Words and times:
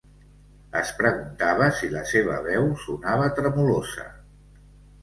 Es 0.79 0.93
preguntava 1.01 1.67
si 1.81 1.91
la 1.93 2.01
seva 2.13 2.41
veu 2.49 2.67
sonava 2.87 3.31
tremolosa. 3.43 4.13